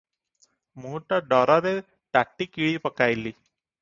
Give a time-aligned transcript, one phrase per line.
[0.85, 1.73] ମୁଁ ତ ଡରରେ
[2.17, 3.37] ତାଟି କିଳିପକାଇଲି।